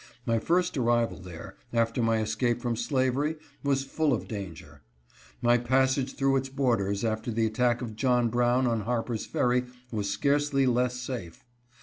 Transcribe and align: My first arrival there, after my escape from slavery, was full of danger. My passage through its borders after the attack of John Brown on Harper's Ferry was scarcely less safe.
My 0.25 0.39
first 0.39 0.77
arrival 0.77 1.19
there, 1.19 1.57
after 1.71 2.01
my 2.01 2.21
escape 2.23 2.59
from 2.59 2.75
slavery, 2.75 3.35
was 3.63 3.83
full 3.83 4.13
of 4.13 4.27
danger. 4.27 4.81
My 5.43 5.59
passage 5.59 6.15
through 6.15 6.37
its 6.37 6.49
borders 6.49 7.05
after 7.05 7.29
the 7.29 7.45
attack 7.45 7.83
of 7.83 7.95
John 7.95 8.29
Brown 8.29 8.65
on 8.65 8.81
Harper's 8.81 9.27
Ferry 9.27 9.65
was 9.91 10.09
scarcely 10.09 10.65
less 10.65 10.99
safe. 10.99 11.45